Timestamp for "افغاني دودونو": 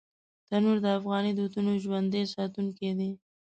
0.97-1.71